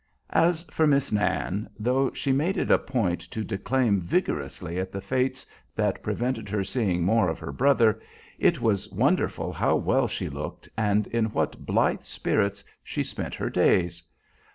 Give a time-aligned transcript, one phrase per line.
[0.31, 4.99] As for Miss Nan, though she made it a point to declaim vigorously at the
[4.99, 8.01] fates that prevented her seeing more of her brother,
[8.39, 13.51] it was wonderful how well she looked and in what blithe spirits she spent her
[13.51, 14.01] days.